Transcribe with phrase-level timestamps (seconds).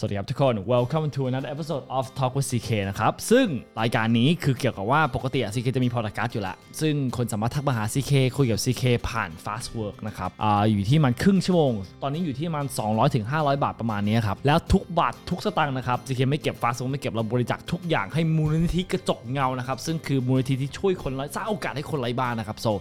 [0.00, 3.46] สวัสดีครับทุกคน welcome to another episode of Talk with CK นะครับ ซึ่ง
[3.80, 11.72] รายการนี้คือเกี่ยวกับว่าปกติอะ CK จะมีพอดแคสต์อยู่ล้วซึ่งคนสามารถทักมาหา CK คุยกับ CK ผ่าน Fast Work นะครับออยู่ที่มันครึ่งชั่วโมง
[12.02, 22.72] ตอนนี้อยู่ที่มัน 200ถึง500บาทประมาณนี้ครับ แล้วทุกบาททุกสตางค์นะครับ CK ไม่เก็บ Fast Work ไม่เก็บเราบริจาคทุกอย่างให้มูลนิธิกระจกเงานะครับ ซึ่งคือมูลนิธิที่ช่วยคนไร้สร้างโอกาสให้คนไร้บ้านนะครับ so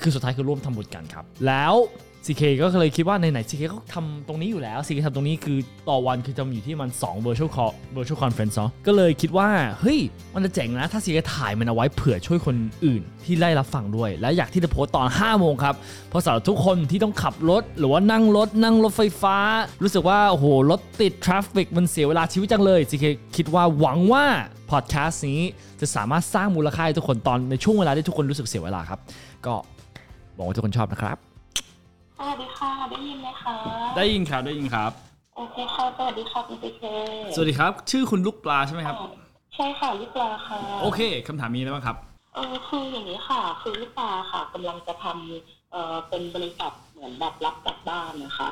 [0.00, 1.74] คือสุดท้ายคือร่วมทำบุญกันครับ แล้ว
[2.26, 9.48] CK ก็เลยคิดว่าในไหน CK ก็ทำตรงนี้อยู่แล้ว CK ทำตรงนี้คือต่อวันคือจะอยู่ที่มัน 2 virtual call virtual conference เนาะก็เลยคิดว่า
[9.80, 9.98] เฮ้ย
[10.34, 15.74] มันจะเจ๋งนะ ถ้า CK ถ่ายมันเอาไว้เผื่อช่วยคนอื่นที่ได้รับฟังด้วย และอยากที่จะโพสต์ตอน 5 โมงครับ
[16.08, 19.36] เพราะสำหรับทุกคนที่ต้องขับรถ หรือว่านั่งรถ นั่งรถไฟฟ้า
[19.82, 23.04] รู้สึกว่า โอ้โห รถติด traffic มันเสียเวลาชีวิตจังเลย CK
[23.36, 24.24] คิดว่าหวังว่า
[24.70, 25.40] พอดแคสต์นี้
[25.80, 29.00] จะสามารถสร้างมูลค่าให้ทุกคนตอนในช่วงเวลาที่ทุกคนรู้สึกเสียเวลาครับ
[29.46, 29.54] ก็
[30.36, 31.18] หวังว่าทุกคนชอบนะครับ
[32.18, 33.56] สวัสดีค่ะ ได้ยินไหมคะ
[33.96, 34.92] ได้ยินครับได้ยินครับ
[35.36, 36.82] โอเคค่ะสวัสดีค่ะคุณ CK
[37.34, 38.96] สวัสดีครับ ชื่อคุณลูกปลาใช่ไหมครับ
[39.54, 41.96] ใช่ค่ะลูกปลาค่ะโอเคคำถามมีอะไรบ้างครับ
[42.34, 48.50] เออคืออย่างนี้ค่ะ คือลูกปลาค่ะกำลังจะทำเอ่อเป็นบริษัทเหมือนแบบรับจากบ้านนะคะ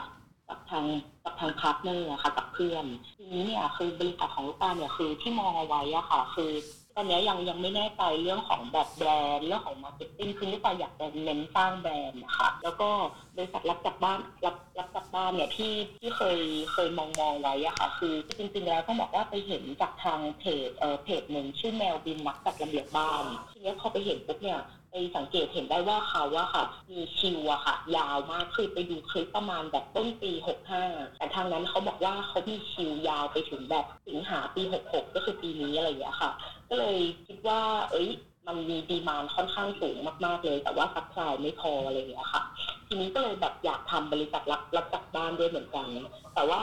[0.49, 0.84] กับทาง
[1.25, 2.84] กับทาง partner อะค่ะกับเพื่อน
[3.17, 6.51] ทีนี้เนี่ยคือบริษัทของลูกปลาเนี่ยคือที่มองเอาไว้อะค่ะ คือ
[6.84, 12.89] ต อนนี้ยังยังไม่แน่ใจเรื่องของแบบแบรนด์เรื่องของ marketing คือลูกปลาอยากจะเน้นสร้างแบรนด์นะคะแล้วก็
[13.37, 16.39] บริษัทรับจัดบ้านรับรับจัดบ้านเนี่ยที่ที่เคย
[16.72, 30.33] เคยมองมองไว้อะค่ะ คือจริงๆแล้วต้องบอกว่าไปเห็นจากทางเพจเอ่อเพจหนึ่งชื่อแมวบินนักจัดระเบียบบ้านทีนี้พอไปเห็นปุ๊บเนี่ยไปสังเกตเห็นได้ว่าเขาอะค่ะ มีคิวอะค่ะ ยาวมากคือไปดูคลิปประมาณแบบต้นปี
[30.77, 36.31] 65 แต่ทางนั้นเขาบอกว่าเขามีคิวยาวไปถึงแบบสิงหาปี 66 ก็คือปีนี้อะไรอย่างเงี้ยค่ะ
[36.69, 38.09] ก็เลยคิดว่า เอ้ย
[38.47, 42.43] มันมี demand ค่อนข้างสูงมากๆเลย แต่ว่า supply ไม่พออะไรอย่างเงี้ยค่ะ
[42.87, 45.89] ทีนี้ก็เลยแบบอยากทำบริษัทรับรับจัดบ้านด้วยเหมือนกัน
[46.34, 46.62] แต่ว่า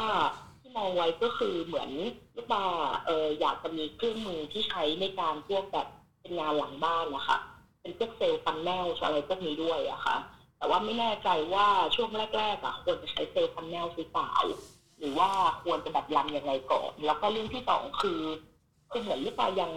[0.60, 1.90] ที่มองไว้ก็คือเหมือน
[2.36, 2.66] ลูกปลา
[3.06, 5.88] เอออยากจะมีเครื่องมือที่ใช้ในการพวกแบบ
[6.22, 7.38] เป็นงานหลังบ้านนะคะ
[7.82, 10.18] เป็นพวก sales funnel อะไรพวกนี้ด้วยอะค่ะ
[10.58, 14.34] แต่ว่าไม่แน่ใจว่าช่วงแรกๆอะควรจะใช้ sales funnel หรือเปล่า
[15.00, 15.30] หรือว่า
[15.64, 18.20] ควรจะแบบรันยังไงก่อน แล้วก็เรื่องที่สองคือ
[18.91, 19.72] คือเหมือนลูกปลายัง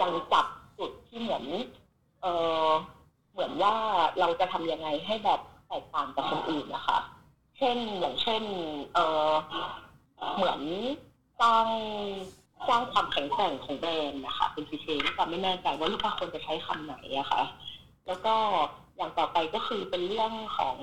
[0.00, 0.46] ยังจับ
[0.78, 1.44] จุดที่เหมือน
[2.20, 2.26] เอ
[2.66, 2.68] อ
[3.32, 3.74] เหมือนว่า
[4.20, 6.98] เราจะทำยังไงให้แบบแตกต่างจากคนอื่นนะคะ
[7.58, 8.42] เช่นอย่างเช่น
[8.94, 9.30] เออ
[10.36, 10.60] เหมือน
[11.40, 11.66] สร้าง
[12.68, 17.42] สร้างความแข็งแกร่งของแบรนด์นะคะ เป็นพิเศษลูกปลาไม่แน่ใจว่าลูกปลาควรจะใช้คำไหนอะค่ะ
[18.06, 18.34] แล้วก็
[18.96, 20.76] อย่างต่อไปก็คือเป็นเรื่องของ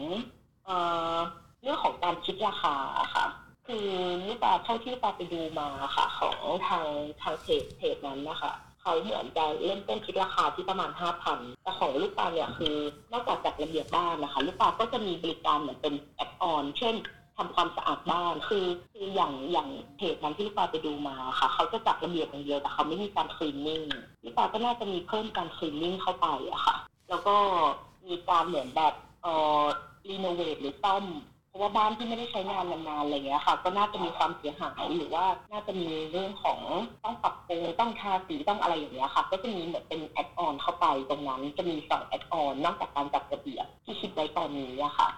[0.65, 0.75] เอ่
[1.13, 1.15] อ
[1.61, 2.75] เรื่องของการคิดราคา
[3.15, 3.25] ค่ะ
[3.67, 3.87] คือ
[4.27, 6.85] ลูกปลาเท่าที่ลูกปลาไปดูมาค่ะ ของทาง
[7.21, 12.75] ทางเพจเพจนั้นนะคะเขาเหมือนจะเริ่มต้นคิดราคาที่ประมาณห้าพันแต่ของลูกปลาเนี่ยคือ
[13.11, 16.95] นอกจากจัดระเบียบบ้านนะคะ ลูกปลาก็จะมีบริการเหมือนเป็นแอดออน เช่น
[17.37, 23.81] ทำความสะอาดบ้านคือคืออย่างอย่างเพจนั้นที่ลูกปลาไปดูมาค่ะ เขาจะจัดระเบียบอย่างเดียวแต่เขาไม่มีการคลีนนิ่ง
[24.23, 26.75] ลูกปลาก็น่าจะมีเพิ่มการคลีนนิ่งเข้าไปอะค่ะ
[27.09, 27.35] แล้วก็
[28.07, 28.93] มีการเหมือนแบบ
[29.23, 29.63] เอ่อ
[30.09, 31.03] รีโนเวทหรือซ่อม
[31.55, 36.59] ราะว่าบ้านที่ไม่ได้ใช้งานนานๆอะไรเงี้ยค่ะ ก็น่าจะมีความเสียหายหรือว่าน่าจะมีเรื่องของ
[37.03, 45.09] ต้องปรับปรุงต้องทาสีต้องอะไรอย่างเงี้ยค่ะ ก็จะมีเหมือนเป็นแอดออนเข้าไปตรงนั้นจะมีสองแอดออนนอกจากการจัดระเบียบที่คิดไว้ตอนนี้อะค่ะ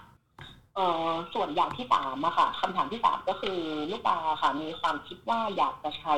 [0.75, 3.59] เอ่อส่วนอย่างที่สามอะค่ะคำถามที่สามก็คือ
[3.91, 6.15] ลูกปลาค่ะ มีความคิดว่าอยากจะใช้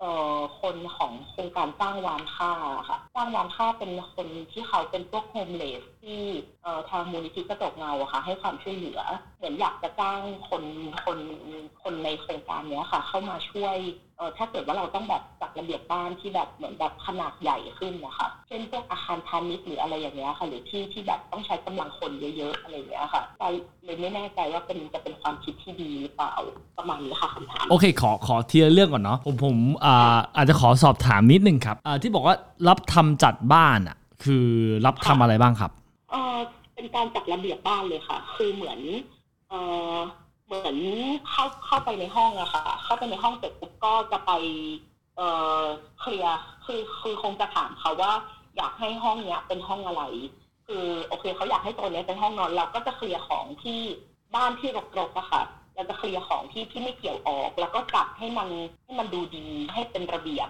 [0.00, 2.52] เอ่อคนของโครงการสร้างวานค่า
[2.88, 6.24] ค่ะสร้างวานค่าเป็นคนที่เขาเป็นพวกโฮมเลส ที่
[6.90, 9.00] ทางมูลนิธิกระจกเงาอะค่ะให้ความช่วยเหลือ
[9.38, 10.62] เหมือนอยากจะจ้างคน
[11.04, 11.18] คน
[11.82, 13.76] คนในโครงการเนี้ยค่ะ เข้ามาช่วย
[14.36, 23.22] ถ้าเกิดว่าเราต้องแบบจัดระเบียบบ้านที่แบบเหมือนแบบขนาดใหญ่ขึ้นนะคะเช่นพวกอาคารพาณิชย์หรืออะไรอย่างเงี้ยค่ะ หรือที่ที่แบบต้องใช้กำลังคนเยอะๆอะไรอย่างเงี้ยค่ะ
[23.84, 26.34] เลยไม่แน่ใจว่าเป็นจะเป็นความคิดที่ดีหรือเปล่า
[26.78, 32.34] ประมาณนี้ค่ะคำถามโอเค ขอขอทีละเรื่องก่อนเนาะผมผมอ่าอาจจะขอสอบถามนิดนึงครับอ่าที่บอกว่า
[32.68, 34.46] รับทำจัดบ้านอะคือ
[34.86, 35.70] รับทำอะไรบ้างครับ
[36.10, 36.38] เออ
[36.74, 38.80] เป็นการจัดระเบียบบ้านเลยค่ะ คือเหมือน
[39.48, 39.54] เอ
[39.94, 39.98] อ
[40.46, 40.76] เหมือน
[41.30, 44.30] เข้าเข้าไปในห้องอะค่ะ เข้าไปในห้องเสร็จปุ๊บก็จะไป
[45.16, 45.20] เอ
[45.60, 45.62] อ
[46.00, 48.12] เคลียร์คือคือคงจะถามเขาว่า
[48.56, 50.02] อยากให้ห้องเนี้ยเป็นห้องอะไร
[50.66, 53.80] คือโอเคเขาอยากให้ตัวเนี้ยเป็นห้องนอนเราก็จะเคลียร์ของที่
[54.34, 55.42] บ้านที่รกๆอะค่ะ
[55.74, 58.48] เราจะเคลียร์ของที่ที่ไม่เกี่ยวออก แล้วก็จัดให้มัน
[58.84, 60.48] ให้มันดูดีให้เป็นระเบียบ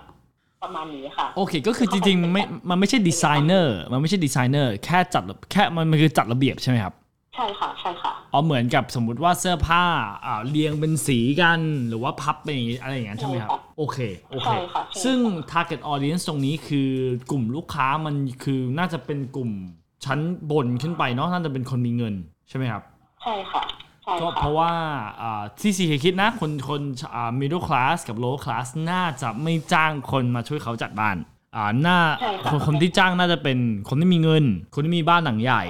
[0.62, 5.22] ประมาณนี้ค่ะ โอเค ก็คือจริงๆไม่มันไม่ใช่ดีไซเนอร์ มันไม่ใช่ดีไซเนอร์ แค่จัด
[5.52, 6.94] แค่มันมันคือจัดระเบียบใช่ไหมครับ
[7.34, 9.84] ใช่ค่ะ ใช่ค่ะ อ๋อ เหมือนกับสมมุติว่าเสื้อผ้า
[10.25, 13.99] อ่าเรียงเป็นสีกัน หรือว่าพับเป็นอย่างงี้อะไรอย่างนั้นใช่ไหมครับใช่ค่ะโอเค
[14.31, 15.19] โอเคใช่ค่ะใช่ซึ่ง
[15.52, 16.90] target audience ตรงนี้คือ
[17.31, 18.14] กลุ่มลูกค้ามัน
[18.44, 19.50] คือน่าจะเป็นกลุ่ม
[20.04, 20.19] ชั้น
[20.50, 22.14] บนขึ้นไปเนาะ น่าจะเป็นคนมีเงิน
[22.49, 22.82] ใช่ไหมครับ
[23.22, 23.88] ใช่ค่ะใช่ช่
[24.20, 24.72] ก็ค่ะเพราะว่า
[25.22, 26.81] อ่าที่ซีเคคิดนะ คนคน
[27.14, 31.16] อ่า middle class กับ low class น่าจะไม่จ้างคนมาช่วยเขาจัดบ้าน
[31.56, 33.58] อ่าน่าใช่ค่ะคนคนที่จ้างน่าจะเป็น
[33.88, 34.44] คนที่มีเงิน
[34.75, 35.64] คนที่มีบ้านหลังใหญ่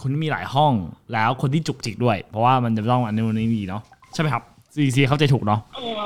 [0.00, 0.72] คนที่มีหลายห้อง
[1.12, 3.82] แล้วคนที่จุกจิกด้วย เพราะว่ามันจะต้องอันนู้นอันนี้เนาะ
[4.14, 4.42] ใช่ไหมครับ
[4.74, 6.00] ซีซีเข้าใจถูกเนาะเออ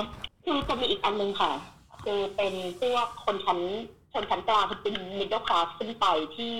[0.44, 1.52] คือจะมีอีกอันหนึงค่ะ
[2.04, 3.58] คือเป็นพวกคนชั้น
[4.12, 6.54] ชนชั้นกลางคือเป็น middle class ขึ้นไปที่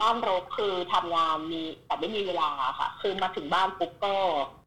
[0.00, 4.14] บ้านรกคือทำงานมีแต่ไม่มีเวลาค่ะ คือมาถึงบ้านปุ๊บก็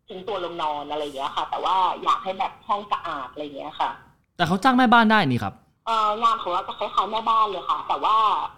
[0.08, 3.90] ทิ้งตัวลงนอนอะไรอย่างเงี้ยค่ะ แต่ว่าอยากให้แบบห้องสะอาดอะไรอย่างเงี้ยค่ะ
[4.38, 5.54] แต่เขาจ้างแม่บ้านได้นี่ครับ
[5.86, 8.16] เอ่องานของเราจะคล้ายๆแม่บ้านเลยค่ะ แต่ว่า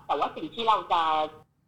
[0.07, 1.01] แต่ว่าสิ่งที่เราจะ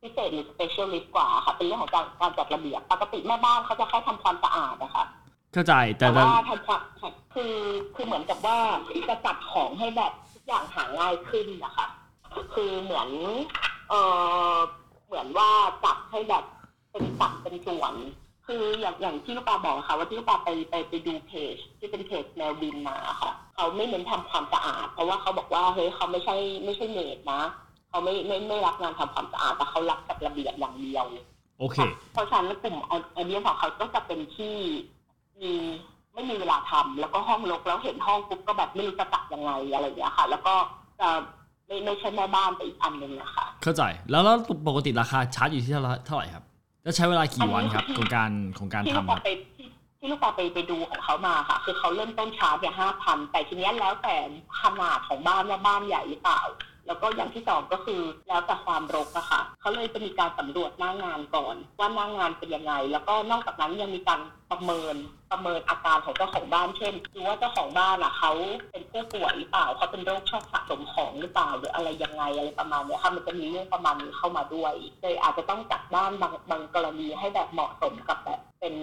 [0.02, 5.06] พิเศษหรือ specialist กว่าค่ะ เป็นเรื่องของการการจัดระเบียบปกติแม่บ้านเขาจะแค่ทำความสะอาดนะคะ
[5.54, 6.82] เข้าใจแต่แต่แต่ว่าทำความ
[7.34, 7.56] คือ
[7.96, 8.58] คือเหมือนกับว่า
[9.10, 11.88] จะจัดของให้แบบทุกอย่างหาง่ายขึ้นนะคะ
[12.54, 13.10] คือเหมือน
[13.90, 13.94] เอ
[14.52, 14.56] อ
[15.06, 15.50] เหมือนว่า
[15.86, 16.44] จัดให้แบบ
[16.92, 17.94] เป็นสัดเป็นส่วน
[18.48, 27.42] คืออย่างอย่างที่ลูกปลาบอกอะค่ะ ว่าที่ลูกปลาไปไปไปดูเพจ ที่เป็นเพจแมวบินมาค่ะ เขาไม่เน้นทำความสะอาด เพราะว่าเขาบอกว่าเฮ้ยเขาไม่ใช่ไม่ใช่เมดนะ
[27.90, 31.06] เขาไม่ไม่ไม่รับงานทำความสะอาดแต่เขารับจัดระเบียบอย่างเดียว
[31.60, 31.78] โอเค
[32.14, 34.56] เพราะฉะนั้นกลุ่มออเดียนของเขาก็จะเป็นที่
[35.42, 35.54] มี
[36.14, 40.54] ไม่มีเวลาทำแล้วก็ห้องรกแล้วเห็นห้องปุ๊บก็แบบไม่รู้จะจัดยังไงอะไรอย่างเงี้ยค่ะ แล้วก็
[41.00, 41.10] จะ
[41.68, 46.44] ไม่ไม่ใช่แม่บ้านไปอีกอันหนึ่งนะคะเข้าใจแล้วแล้วปกติราคาชาร์จอยู่ที่เท่าไหร่เท่าไหร่ครับ
[46.88, 49.68] แล้วใช้เวลากี่วันครับของการของการที่ลูกทำคปารับไปที่
[50.00, 54.16] ที่ลูกปาไปไปดูของเขามาค่ะ คือเขาเริ่มต้นชาร์จเนี่ยห้าพันแต่ทีเนี้ยแล้วแต่
[54.62, 56.42] ขนาดของบ้านว่าบ้านใหญ่หรือเปล่า
[56.88, 64.20] แล้วก็อย่างที่สองก็คือแล้วแต่ความรกอะค่ะเขาเลยจะมีการสำรวจหน้างานก่อน ว่าหน้างานเป็นยังไง แล้วก็นอกจากนั้นยังมีการ
[64.52, 64.96] ประเมิน
[65.32, 68.32] ประเมินอาการของเจ้าของบ้านเช่นดูว่าเจ้าของบ้านอะเขา
[68.72, 78.76] เป็นผู้ป่วยหรือเปล่าเขาเป็นโรคชอบสะสมของหรือเปล่าหรืออะไรยังไงอะไรประมาณเนี้ยค่ะมันจะมีเรื่องประมาณนี้เข้ามาด้วยเลยอาจจะต้องจัดบ้านบางบางกรณีให้แบบเหมาะสมกับแบบเป็น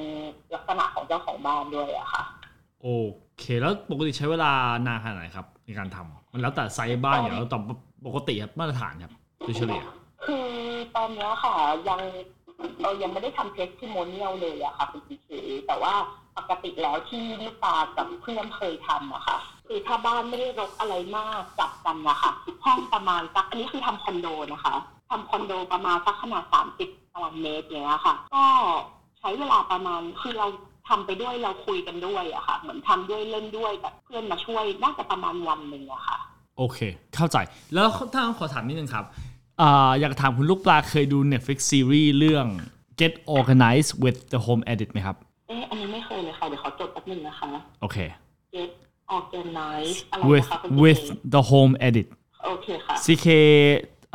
[0.55, 2.23] ลักษณะของเจ้าของบ้านด้วยอะค่ะ
[2.83, 2.87] โอ
[3.39, 4.53] เค แล้วปกติใช้เวลา
[4.87, 7.59] นานขนาดไหนครับในการทำ มันแล้วแต่ไซส์บ้านอย่างแล้วแต่
[8.07, 9.83] ปกติครับมาตรฐานครับโดยเฉลี่ย
[10.25, 10.49] คือ
[10.97, 11.55] ตอนนี้ค่ะ
[11.89, 12.01] ยัง
[12.83, 15.29] เรายังไม่ได้ทำ testimonial เลยอะค่ะคุณซีเค
[15.67, 15.95] แต่ว่า
[16.37, 22.31] ปกติแล้วที่ลูกปลากับเพื่อนเคยทำอะค่ะ คือถ้าบ้านไม่ได้รกอะไรมากจัดกันนะคะ
[22.65, 24.75] ห้องประมาณสักอันนี้คือทำคอนโดนะคะ
[25.11, 26.45] ทำคอนโดประมาณสักขนาด
[26.79, 28.45] 30ตารางเมตรเงี้ยค่ะ ก็
[29.21, 30.47] ใช้เวลาประมาณคือเรา
[30.89, 36.17] ทำไปด้วยเราคุยกันด้วยอะค่ะ เหมือนทำด้วยเล่นด้วยแบบเพื่อนมาช่วยน่าจะประมาณวันหนึ่งอะค่ะ
[36.59, 36.79] โอเค
[37.15, 37.37] เข้าใจ
[37.75, 39.05] แล้วถ้าขอถามนิดนึงครับ
[39.61, 42.47] อ่าอยากถามคุณลูกปลาเคยดู Netflix ซีรีส์เรื่อง
[43.01, 45.17] Get Organized with the Home Edit ไหมครับ
[45.49, 47.49] เอ๊ะอันนี้ไม่เคยเลยค่ะ เดี๋ยวขอจดแป๊บนึงนะคะ
[47.81, 47.99] โอเค
[48.55, 48.71] get
[49.17, 52.07] organize อะไร with นะคะคุณ with เจ the Home Edit
[52.47, 53.27] โอเคค่ะ CK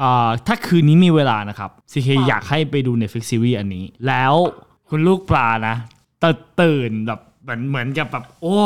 [0.02, 4.34] อ่าถ้าคืนนี้มีเวลานะครับ CK อยากให้ไปดู Netflix ซีรีส์อันนี้ แล้ว
[4.90, 5.76] คุณลูกปลานะ
[6.24, 8.58] ตื่นตื่นแบบเหมือนเหมือนกับแบบโอ้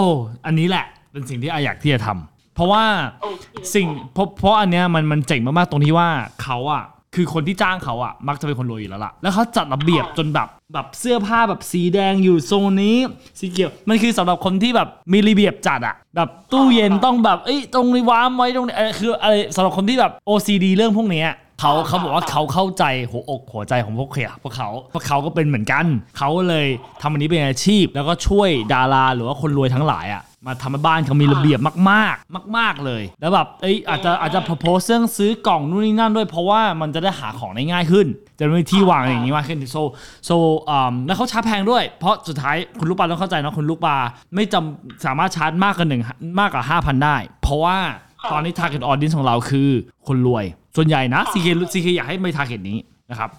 [0.45, 2.83] อันนี้แหละ เป็นสิ่งที่อาอยากที่จะทำเพราะว่า
[3.21, 6.09] โอเคสิ่งเพราะเพราะอันเนี้ยมันมันเจ๋งมากๆตรงที่ว่า
[6.43, 6.83] เขาอะ
[7.17, 12.97] คือคนที่จ้างเขาอะมักจะเป็นคนรวยอยู่แล้วล่ะ แล้วเขาจัดระเบียบจนแบบแบบเสื้อผ้าแบบสีแดงอยู่โซนนี้
[13.39, 21.29] สีเขียว มันคือสำหรับคนที่แบบมีระเบียบจัดอะแบบตู้เย็นต้องแบบเอ้ยตรงนี้วางไว้ตรงนี้เออคืออะไรสำหรับคนที่แบบ OCD เรื่องพวกเนี้ย
[21.59, 25.85] เขาเขาบอกว่าเขาเข้าใจหัวอกหัวใจของพวกเขียพวกเขาเพราะเขาก็เป็นเหมือนกัน
[26.17, 26.67] เขาเลย
[27.01, 31.59] ทำอันนี้เป็นอาชีพ แล้วก็ช่วยดาราหรือว่าคนรวยทั้งหลายอะมาทำให้บ้านเขามีระเบียบ
[31.91, 38.07] มากๆ มาก ๆเลย แล้วแบบเอ้ยอาจจะอาจจะ propose เรื่องซื้อกล่องนู่นนี่นั่นด้วย เพราะว่ามันจะได้หาของได้ง่ายขึ้น
[38.39, 39.81] จะมีที่วางอย่างนี้มากขึ้น so
[40.29, 40.35] so
[40.69, 43.97] อ่าแล้วเขาชาร์จแพงด้วย เพราะสุดท้ายคุณลูกปลาต้องเข้าใจนะคุณลูกปลา
[44.35, 46.01] ไม่จำสามารถชาร์จมากกว่าหนึ่ง
[46.39, 47.77] มากกว่า5,000ได้ เพราะว่า
[48.31, 49.69] ตอนนี้ target audience ของเราคือ
[50.07, 52.77] คนรวย ส่วนใหญ่นะ CK CK อยากให้ไม่ target นี้
[53.11, 53.29] นะครับ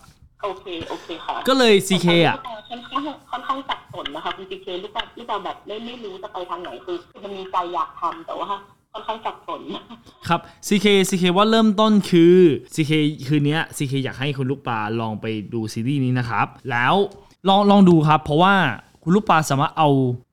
[0.42, 2.36] โอเคโอเคค่ะก็เลย CK อะ
[2.70, 8.46] ค่อนข้างค่อนข้างสับสนนะคะคุณพีเคลูกบอลลูกบอลแบบไม่ไม่รู้จะไปทางไหนคือคือมันมีใจอยากทำแต่ว่า
[8.92, 9.60] ค่อนข้างสับสน
[10.28, 12.34] ครับ CK CK ว่าเริ่มต้นคือ
[12.74, 12.92] CK
[13.28, 16.94] คืนเนี้ย CK อยากให้คุณลูกปลาลองไปดูซีรีส์นี้นะครับ แล้ว
[17.48, 18.54] ลองลองดูครับ เพราะว่า
[19.06, 19.88] คุณลูกปลาสามารถเอา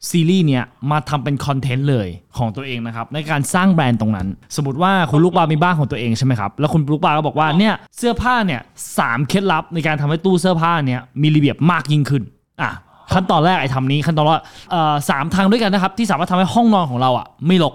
[0.10, 8.62] ซีรีส์เนี้ยมาทำเป็นคอนเทนต์เลยของตัวเองนะครับในการสร้างแบรนด์ตรงนั้น สมมติว่าคุณลูกปลามีบ้านของตัวเองใช่ไหมครับแล้วคุณลูกปลาก็บอกว่าเนี่ยเสื้อผ้าเนี่ย
[8.98, 12.24] สามเคล็ดลับในการทำให้ตู้เสื้อผ้าเนี่ยมีระเบียบมากยิ่งขึ้น
[12.62, 12.72] อะ
[13.13, 14.40] ขั้นตอนแรกไอ้ทำนี้ขั้นตอนว่า
[15.10, 17.74] สามทางด้วยกันนะครับที่สามารถทำให้ห้องนอนของเราอะไม่รก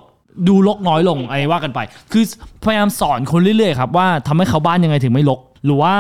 [0.49, 1.81] ดูรกน้อยลงไอ้ว่ากันไป
[2.13, 2.25] คือ
[2.63, 5.95] พยายามสอนคนเรื่อยๆครับว่าทำให้เขาบ้านยังไงถึงไม่รกหรือว่า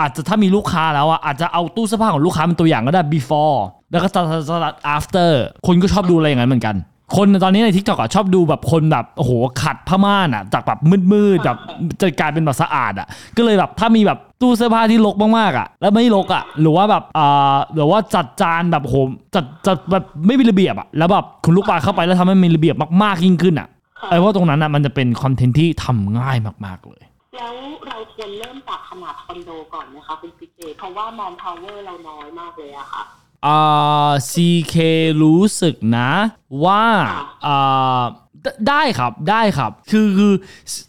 [0.00, 3.56] อาจจะถ้ามีลูกค้าแล้วอะอาจจะเอาตู้เสื้อผ้าของลูกค้าเป็นตัวอย่างก็ได้ before
[3.94, 4.08] แล้วก็
[4.96, 5.30] after
[5.66, 6.76] คนก็ชอบดูอะไรอย่างนั้นเหมือนกัน
[7.16, 9.32] คนตอนนี้ใน TikTok อะชอบดูแบบคนแบบโอ้โห
[9.62, 10.78] ขัดผ้าม่านอะจากแบบ
[11.12, 11.58] มืดๆแบบ
[12.00, 18.96] จะกลายเป็นแบบสะอาดอะก็เลยแบบถ้ามีแบบตู้เสื้อผ้าที่รกมากๆอะแล้วไม่รกอะหรือว่าแบบอ่าหรือว่าจัดจานแบบโห
[19.34, 23.68] จัดจัดแบบไม่มีระเบียบอะแล้วแบบคุณลูกปลาเข้าไปแล้วทำให้มีระเบียบมากๆยิ่งขึ้นอะ
[24.10, 26.36] CK ว่าตรงนั้นอะมันจะเป็น content ที่ทำง่าย
[26.66, 27.02] มากๆเลย
[27.36, 27.54] แล้ว
[27.88, 33.02] เราควรเริ่มจากขนาดคอนโดก่อนนะคะคุณพีเจเพราะว่าแมนพาวเวอร์เราน้อยมากเลยอะค่ะ
[33.46, 34.76] อ่า CK
[35.22, 36.10] รู้สึกนะ
[36.64, 36.84] ว่า
[37.46, 38.02] อ่า
[38.68, 40.32] ได้ครับได้ครับ คือคือ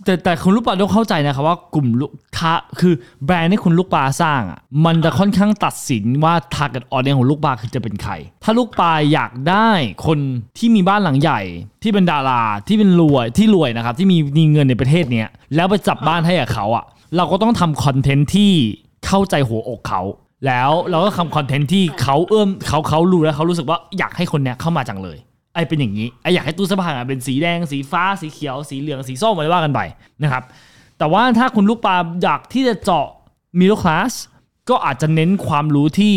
[0.04, 2.94] แต่แต่คุณลูกปลาต้องเข้าใจนะครับว่ากลุ่มลูกค้าคือ
[3.26, 9.70] แบรนด์ที่คุณลูกปลาสร้างอะมันจะค่อนข้างตัดสินว่า target audience ของลูกปลาคือจะเป็นใคร ถ้าลูกปลาอยากได้
[10.06, 10.20] คน
[10.58, 11.42] ที่มีบ้านหลังใหญ่
[11.84, 16.86] ที่เป็นดาราที่เป็นรวยที่รวยนะครับ ที่มีมีเงินในประเทศเนี้ยแล้วไปจับบ้านให้กับเขาอะ
[17.16, 18.52] เราก็ต้องทำคอนเทนต์ที่
[19.06, 20.02] เข้าใจหัวอกเขา
[20.46, 25.18] แล้วเราก็ทำคอนเทนต์ที่เขาเอื้อมเขาเขารู้แล้วเขารู้สึกว่าอยากให้คนเนี้ยเข้ามาจังเลย
[25.54, 29.80] ไอเป็นอย่างนี้ไออยากให้ตู้เสื้อผ้าอะเป็นสีแดงสีฟ้าสีเขียวสีเหลืองสีส้มอะไรว่ากันไป
[30.24, 30.44] นะครับ
[30.98, 33.06] แต่ว่าถ้าคุณลูกปลาอยากที่จะเจาะ
[33.60, 34.14] มิด d คลาส
[34.70, 36.16] ก็อาจจะเน้นความรู้ที่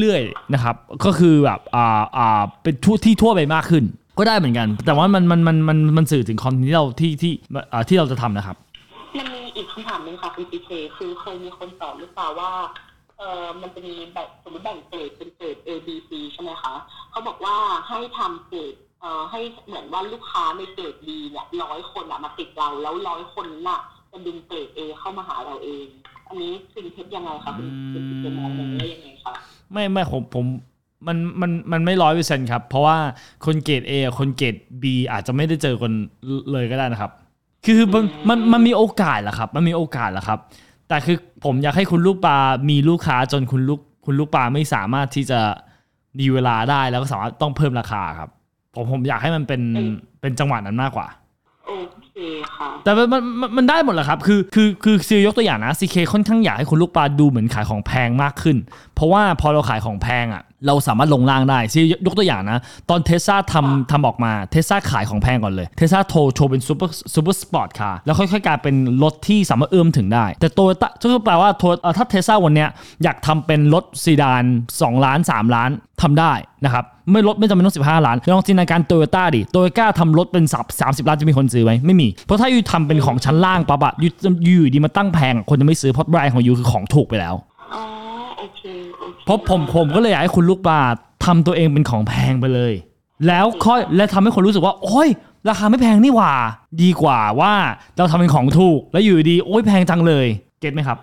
[0.00, 3.84] เรื่อยๆนะครับก็คือแบบอ่าอ่าเป็นทั่วที่ทั่วไปมากขึ้น
[4.18, 7.32] ก็ได้เหมือนกัน แต่ว่ามันมันมันมันมันสื่อถึงคอนเทนต์ที่เราที่ที่
[7.72, 8.56] อ่าที่เราจะทำนะครับ
[9.18, 12.50] มันมีอีกคำถามหนึ่งค่ะคุณพีเคคือเคยมีคนสอนหรือเปล่าว่า
[13.26, 16.74] ออมันจะมีแบ่งสมมติแบ่งเกรดเป็นเกรด A B C ใช่ไหมคะ
[17.10, 17.56] เขาบอกว่า
[17.88, 23.80] ให้ทำเกรดเอ่อให้เหมือนว่าลูกค้าในเกรด B เนี่ยร้อยคนอะมาติดเราแล้วร้อยคนน่ะ
[24.10, 25.86] จะดึงเกรด A เข้ามาหาเราเอง
[26.28, 29.34] อันนี้จริงเท็จยังไงคะคุณคุณพีเคมององได้ยังไงคะ
[29.72, 30.44] ไม่ไม่ผมผม
[31.06, 32.96] มันมันมันไม่ร้อยเปอร์เซ็นต์ครับ เพราะว่า
[33.46, 35.92] คนเกรด A คนเกรด B อาจจะไม่ได้เจอคน
[36.52, 37.12] เลยก็ได้นะครับ
[37.66, 40.38] คือมันมันมันมีโอกาสแหละครับ มันมีโอกาสแหละครับ
[40.88, 42.38] แต่คือผมอยากให้คุณลูกปลา
[42.70, 45.40] มีลูกค้าจนคุณลูกคุณลูกปลาไม่สามารถที่จะ
[46.18, 48.30] มีเวลาได้แล้วก็สามารถต้องเพิ่มราคาครับ
[48.74, 49.62] ผมผมอยากให้มันเป็น
[50.20, 51.06] เป็นจังหวะนั้นมากกว่า
[51.66, 51.72] โอ
[52.06, 52.16] เค
[52.54, 58.56] ค่ะแต่มันมันมันมันได้หมดแหละครับ คือคือคือ CK ยกตัวอย่างนะ CK ค่อนข้างอยากให้คุณลูกปลาดูเหมือนขายของแพงมากขึ้น
[58.94, 62.58] เพราะว่าพอเราขายของแพงอะเราสามารถลงล่างได้ CK ยกตัวอย่างนะ
[62.90, 72.68] ตอนเทสซาทำทำออกมาเทสซาขายของแพงก่อนเลยเทสซาโทรโชว์เป็น super super sports car แล้วค่อยๆกลายเป็นรถที่สามารถเอื้อมถึงได้ แต่โตโยต้าก็แปลว่าโทเออถ้าเทสซาวันเนี้ย
[73.02, 74.42] อยากทำเป็นรถซีดาน
[74.74, 75.70] 2 ล้าน 3 ล้าน
[76.02, 76.32] ทำได้
[76.64, 80.66] นะครับไม่ลดไม่จำเป็นต้อง 15 ล้านลองจินตนาการโตโยต้าดิโตโยต้าทำรถเป็นสับ
[81.02, 84.10] 30 ล้านจะมีคนซื้อไหมไม่มี เพราะถ้าอยู่ทำเป็นของชั้นล่างปั๊บอะอยู่
[84.44, 87.34] อยู่ดีมาตั้งแพงคนจะไม่ซื้อเพราะแบรนด์ของยูคือของถูกไปแล้ว
[89.12, 90.80] เคโอเคเพราะผมผมก็เลยอยากให้คุณลูกปลา
[91.24, 92.72] ทำตัวเองเป็นของแพงไปเลย
[93.26, 95.08] แล้วค่อยและทำให้คนรู้สึกว่า โอ้ย
[95.48, 96.32] ราคาไม่แพงนี่หว่า
[96.82, 97.52] ดีกว่าว่า
[97.96, 100.26] เราทำเป็นของถูก แล้วอยู่ดี โอ้ยแพงจังเลย
[100.60, 100.98] เก็ตไหมครับ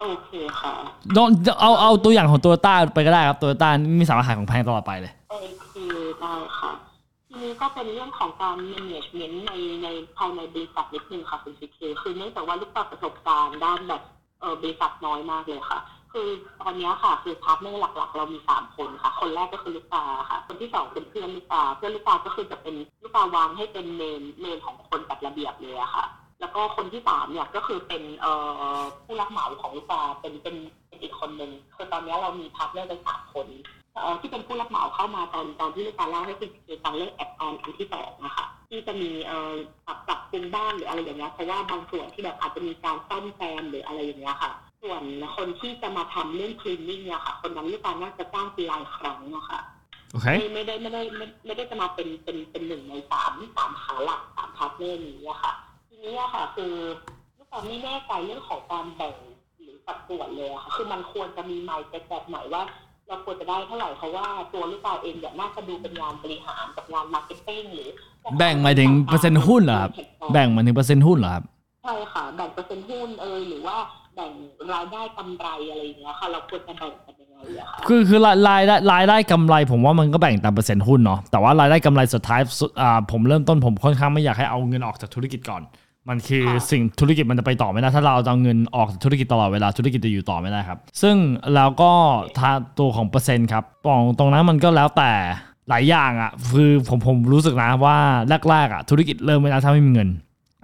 [0.00, 0.30] โอเค
[0.60, 0.74] ค่ะ
[1.16, 1.28] ลอง
[1.60, 5.34] เอาเอาตัวอย่างของโตโยต้าไปก็ได้ครับโตโยต้าไม่สามารถขายของแพงตลอดไปเลยโอ
[5.70, 5.74] เค
[6.20, 6.72] ได้ค่ะ
[7.28, 9.52] ทีนี้ก็เป็นเรื่องของการ management ใน
[9.82, 14.02] ในภายในบริษัทนิดนึงค่ะคุณซีเคคือเนื่องจากว่าลูกปลาประสบการณ์ด้านแบบ
[14.40, 15.78] เออบริษัทน้อยมากเลยค่ะ
[16.14, 16.28] คือ
[16.62, 26.04] ตอนนี้ค่ะคือ partner หลัก ๆ เรามีสามคนค่ะ คนแรกก็คือลูกปลาค่ะ คนที่สองเป็นเพื่อนลูกปลาเพื่อนลูกปลาก็คือจะเป็นลูกปลาวางให้เป็น main main ของคนจัดระเบียบเลยอะค่ะ
[26.40, 28.32] แล้วก็คนที่สามเนี่ยก็คือเป็นเอ่
[28.76, 30.56] อผู้รับเหมาของลูกปลาเป็นเป็น
[30.88, 33.46] เป็นอีกคนหนึ่งคือตอนนี้เรามี partner กันสามคน
[33.94, 39.52] เอ่อที่เป็นผู้รับเหมาเข้ามาตอนตอนที่ลูกปลาเล่าให้คุณซีเคฟังเรื่อง add-on อันที่สองนะคะที่จะมีเอ่อ
[39.86, 44.52] ปรับปรับปรุงบ้านหรืออะไรอย่างเงี้ยเพราะว่าบางส่วนที่แบบอาจจะมีการซ่อมแซมหรืออะไรอย่างเงี้ยค่ะ
[44.84, 45.02] ส่วน
[45.36, 49.60] คนที่จะมาทำเรื่อง cleaning เนี่ยค่ะ คนนั้นลูกปลาน่าจะจ้างเป็นรายครั้งอะค่ะ
[50.12, 55.52] โอเคไม่ไม่ได้ไม่ได้ไม่ไม่ได้จะมาเป็นเป็นเป็นหนึ่งในสามสามขาหลักสาม partner นี้อะค่ะ
[55.88, 56.74] ทีนี้อะค่ะ คือ
[57.36, 59.16] ลูกปลาไม่แน่ใจเรื่องของการแบ่ง
[59.60, 62.62] หรือสัดส่วนเลยอะค่ะ คือมันควรจะมีไมล์แบบไหนว่า
[63.08, 67.90] เราควรจะได้เท่าไหร่เพราะว่าตัวลูกปลาเองเนี่ยน่าจะดูเป็นงานบริหารกับงาน marketing หรือ
[68.38, 69.92] แบ่งหมายถึงเปอร์เซ็นต์หุ้นเหรอครับ
[70.32, 71.44] แบ่งหมายถึงเปอร์เซ็นต์หุ้นเหรอครับ
[71.82, 73.76] ใช่ค่ะแบ่งเปอร์เซ็นต์หุ้นเอยหรือว่า
[74.14, 74.32] แบ่ง
[74.74, 85.62] รายได้กำไรอะไรอย่างเงี้ยค่ะเราควรจะแบ่งกันยังไงอะคะคือคือรายรายได้รายได้กำไรผมว่ามันก็แบ่งตามเปอร์เซ็นต์หุ้นเนาะแต่ว่ารายได้กำไรสุดท้ายสุดอ่าผมเริ่มต้นผมค่อนข้างไม่อยากให้เอาเงินออกจากธุรกิจก่อน
[86.08, 91.16] มันคือสิ่งธุรกิจมันจะไปต่อไม่ได้ถ้าเราเอาเงินออกจากธุรกิจตลอดเวลาธุรกิจจะอยู่ต่อไม่ได้ครับ ซึ่ง
[91.54, 91.92] แล้วก็
[92.38, 95.12] ถ้าตัวของเปอร์เซ็นต์ครับปองตรงนั้นมันก็แล้วแต่
[95.68, 97.98] หลายอย่างอะคือผมผมรู้สึกนะว่า
[98.50, 100.08] แรกๆอะธุรกิจเริ่มไม่ได้ถ้าไม่มีเงิน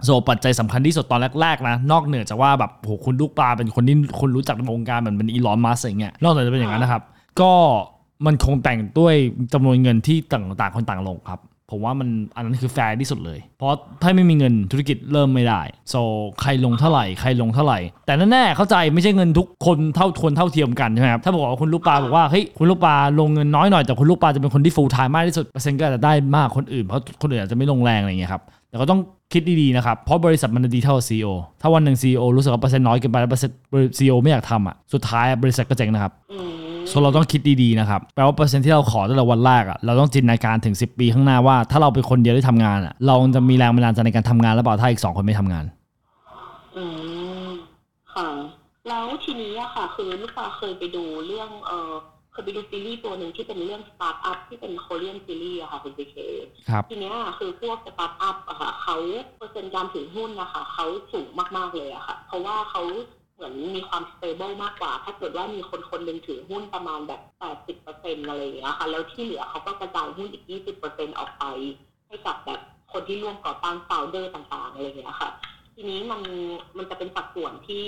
[0.03, 7.03] โซปัจจัยสำคัญที่สุดตอนแรกๆนะ นอกเหนือจากว่าแบบโหคุณลูกปลาเป็นคนที่คนรู้จักในวงการเหมือนเป็นอีลอนมัสก์อย่างเงี้ยนอกจากจะเป็นอย่างนั้นนะครับ
[7.41, 7.51] ก็
[8.25, 9.15] มันคงแต่งด้วย
[9.53, 11.41] จำนวนเงินที่ต่างต่างคนต่างลงครับ
[11.73, 15.61] ผมว่ามันอันนั้นคือแฟร์ที่สุดเลย เพราะถ้าไม่มีเงินธุรกิจเริ่มไม่ได้
[15.93, 16.01] so
[16.41, 28.99] ใครลงเท่าไหร่ใครลงเท่าไหร่ แต่แน่ๆเข้าใจไม่ใช่เงินทุกคนเท่าทวนเท่าเทียมกันใช่ไหมครับถ้าบอกว่าคุณลูกปลาบอกว่าเฮ้ยคุณลูกปลาลงเงินน้อยหน่อยแต่คุณลูกปลาจะเป็นคนที่ full time มากที่สุดเปอร์เซ็นต์ก็จจะได้มากคนอื่นเพราะคนอื่นอาจจะไม่ลงแรงอะไรอย่างเงี้ยครับ แต่ก็ต้อง
[29.33, 31.29] คิดดีๆนะครับ เพราะบริษัทมันดีเท่า CEO
[31.61, 33.55] ถ้าวันหนึ่ง CEO รู้สึกว่าเปอร์เซ็นต์น้อยเกินไปแล้วเปอร์เซ็นต์
[33.97, 36.51] CEO ไม่อยากทำอะสุดท้ายบริษัทก็เจ๊งนะครับอืม
[36.89, 45.65] ส่วนเราต้องคิดดีๆนะครับแปลว่าเปอร์เซ็นต์ที่เราขอตั้งแต่วันแรกอะเราต้องจินตนาการถึง 10 ปีข้างหน้าว่า ถ้าเราเป็นคนเดียวที่ทำงานอะเราจะมีแรงบันดาลใจในการทำงานหรือเปล่าถ้าอีกสองคนไม่ทำงาน
[46.75, 46.83] อื
[47.45, 47.47] ม
[48.13, 48.27] ค่ะ
[48.87, 51.91] แล้วทีนี้อะค่ะ คือลูกปลาเคยไปดูเรื่องเออ
[52.31, 56.15] เคยไปดูซีรีส์ตัวหนึ่งที่เป็นเรื่องสตาร์ทอัพที่เป็น Korean series อะค่ะคุณซีเค
[56.69, 58.97] ครับทีเนี้ยคือพวกสตาร์ทอัพอะค่ะเขา
[59.37, 62.81] เปอร์เซ็นต์การถือหุ้นนะคะเขาสูงมากๆเลยอะค่ะ เพราะว่าเขา
[63.35, 71.43] เหมือนมีความ stable มากกว่า ถ้าเกิดว่ามีคนคนหนึ่งถือหุ้นประมาณแบบแปดสิบเปอร์เซ็นต์อะไรอย่างเงี้ยค่ะ แล้วที่เหลือเขาก็กระจายหุ้นอีกยี่สิบเปอร์เซ็นต์ออกไป
[72.07, 72.59] ให้กับแบบ
[72.91, 75.29] คนที่ร่วมก่อตั้ง founder ต่างๆอะไรอย่างเงี้ยค่ะ
[75.83, 76.21] ทีนี้มัน
[76.77, 77.85] มันจะเป็นสัดส่วนที่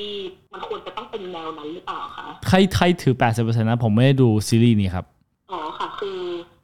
[0.53, 5.05] มันควรจะต้องเป็นแนวนั้นหรือเปล่าคะใครใครถือ 80%นะ ผมไม่ได้ดูซีรีส์นี้ครับ
[5.51, 6.19] อ๋อค่ะ คือ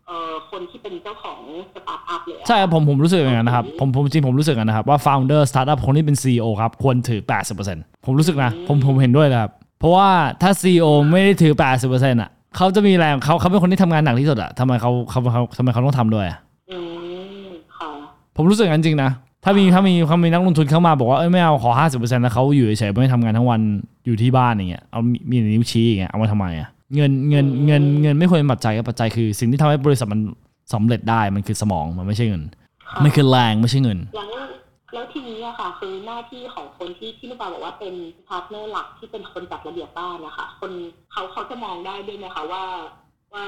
[0.08, 1.40] เอ่อคนที่เป็นเจ้าของ
[1.74, 7.22] สตาร์ทอัพเลยอะใช่ครับผมผมรู้สึกอย่างนั้นนะครับผมผมจริงผมรู้สึกอย่างนั้นนะครับว่า founder startup คนที่เป็น CEO ครับควรถือ
[7.64, 10.10] 80%ผมรู้สึกนะผมผมเห็นด้วยนะครับเพราะว่า
[10.42, 11.54] ถ้า CEO ไม่ได้ถือ
[11.88, 16.40] 80%อะเขาจะมีแรงเขาเขาเป็นคนที่ทำงานหนักที่สุดอะทำไมเขาเขาเขาทำไมเขาต้องทำด้วยอะ
[16.72, 16.78] อื
[17.46, 17.92] มค่ะ
[18.36, 19.12] ผมรู้สึกอย่างนั้นจริงนะ
[19.44, 23.62] ถ้ามีถ้ามีเขามีนักลงทุนเข้ามาบอกว่าเอ้ยไม่เอาขอ50%แล้วเขาอยู่เฉยๆไม่ทำงานทั้งวัน
[24.06, 30.20] อยู่ที่บ้านอย่างเงี้ยเอามีนิ้วชี้อย่างเงี้ยเอามาทำไมอะเงินเงินเงินเงินไม่ควรเป็นปัจจัยครับปัจจัยคือ สิ่งที่ทำให้บริษัทมัน
[30.74, 32.44] สำเร็จได้มันคือสมองมันไม่ใช่เงิน
[33.04, 34.28] มันคือแรงไม่ใช่เงินแล้ว
[34.94, 37.96] แล้วทีนี้อะค่ะ คือหน้าที่ของคนที่ที่ลูกปลาบอกว่าเป็น
[38.28, 40.72] partner หลักที่เป็นคนจัดระเบียบบ้านนะคะคน
[41.12, 42.64] เขาเขาจะมองได้ด้วยไหมคะว่า
[43.34, 43.46] ว่า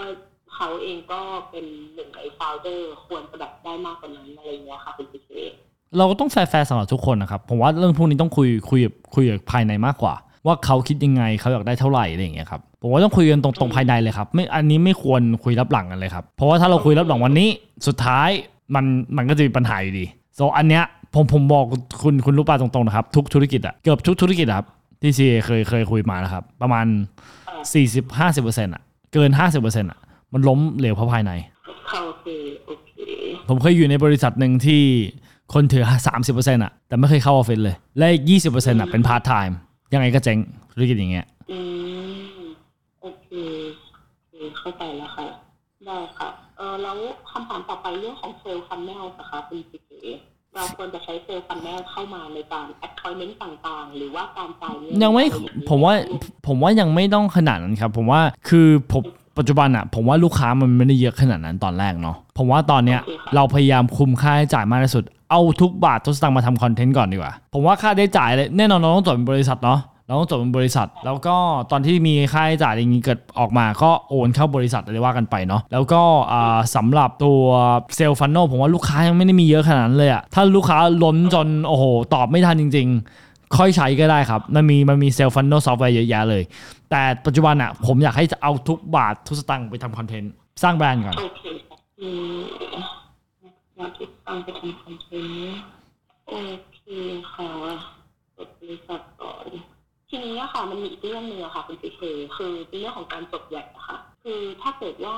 [0.56, 1.22] เขาเองก็
[1.52, 10.14] เป็นหนึ่งใน founder ควรจะแบบได้มากกว่านั้นอะไรเงี้ยค่ะคุณซีเคเราก็ต้องแฟร์ๆสำหรับทุกคนนะครับผมว่าเรื่องพวกนี้ต้องคุยคุยกับคุยกับภายในมากกว่า
[10.46, 17.50] ว่าเขาคิดยังไงเขาอยากได้เท่าไหร่อะไรอย่างเงี้ยครับผมว่าต้องคุยกันตรงๆภายในเลยครับไม่อันนี้ไม่ควรคุยลับหลังกันเลยครับเพราะว่าถ้าเราคุยลับหลังวันนี้
[17.88, 18.30] สุดท้าย
[18.76, 18.86] มัน
[19.18, 20.84] มันก็จะมีปัญหาอยู่ดี so อันเนี้ย
[21.14, 21.66] ผมผมบอก
[22.04, 24.68] คุณคุณลูกปลาตรงๆนะครับ ทุกธุรกิจอะเกือบทุกธุรกิจอะครับ
[25.02, 26.86] ที่ซีเคเคยคุยมานะครับ ประมาณ
[27.62, 28.82] 40-50%อะ
[29.14, 29.30] เกิน
[29.62, 30.00] 50%อะ
[30.34, 31.32] มันล้มเหลวเพราะภายใน
[31.90, 32.28] ค่ะโอเค
[32.66, 32.94] โอเค
[33.50, 34.84] ผมเคยอยู่ในบริษัทหนึ่งที่
[35.54, 35.84] คนถือ
[36.24, 39.58] 30%อะ แต่ไม่เคยเข้าออฟฟิศเลย และอีก20%อะเป็นพาร์ทไทม์
[39.94, 40.38] ยังไงก็เจ๊ง
[40.72, 41.60] ธุรกิจอย่างเงี้ยอื
[42.34, 42.42] ม
[43.02, 43.28] โอเค
[44.14, 45.28] โอเคเข้าใจแล้วค่ะ
[45.86, 46.98] ได้ค่ะเออแล้ว
[47.32, 50.18] คำถามต่อไปเรื่องของ sales funnel นะคะคุณ CK
[50.56, 55.94] เราควรจะใช้ sales funnel เข้ามาในการ appointment ต่างๆ หรือว่าการจ่ายเงินยังไม่อะรอย่งนี้ผมว่า
[56.48, 59.04] ผมว่ายังไม่ต้องขนาดนั้นครับ ผมว่าคือผม
[59.38, 63.00] ปัจจุบันอะผมว่าลูกค้ามันไม่ได้เยอะขนาดนั้นตอนแรกเนาะผมว่าตอนเนี้ย
[63.36, 71.36] เราพยายามคุมค่าใช้จ่ายมากที่สุด เอาทุกบาททุกสตางค์มาทำคอนเทนต์ก่อนดีกว่า ผมว่าค่าใช้จ่ายเลยแน่นอนเราต้องจดเป็นบริษัทเนาะเราต้องจดเป็นบริษัท แล้วก็
[71.72, 77.42] ตอนที่มีค่าใช้จ่ายอย่างนี้เกิดออกมาก็โอนเข้าบริษัทอะไรว่ากันไปเนาะแล้วก็อ่าสำหรับตัว
[77.96, 86.44] sales funnel ผมว่าลูกค้ายังไม่ได้มีเยอะขนาดนั้นเลยอะถ้าลูกค้าล้นจนโอ้โหตอบไม่ทันจริง ๆ ค่อยใช้ก็ได้ครับ มันมีมันมี sales funnel software เยอะแยะเลย
[86.90, 90.32] แต่ปัจจุบันอะผมอยากให้เอาทุกบาททุกสตางค์ไปทำคอนเทนต์
[90.64, 92.40] สร้างแบรนด์ก่อนโอเคค่ะอืม
[93.78, 95.60] เอาตังค์ไปทำคอนเทนต์
[96.28, 96.34] โอ
[96.74, 96.82] เค
[97.34, 97.52] ค่ะ
[98.38, 99.46] จดบริษัทก่อน
[100.10, 102.02] ทีนี้อะค่ะมันมีอีกเรื่องหนึ่งอะค่ะคุณพิเค
[102.38, 105.16] คือเป็นเรื่องของการจดแวดอะค่ะคือถ้าเกิดว่า